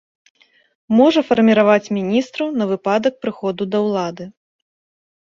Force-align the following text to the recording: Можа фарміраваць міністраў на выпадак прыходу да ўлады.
Можа 0.99 1.21
фарміраваць 1.27 1.91
міністраў 1.97 2.47
на 2.61 2.65
выпадак 2.71 3.13
прыходу 3.27 3.63
да 3.75 3.83
ўлады. 3.87 4.25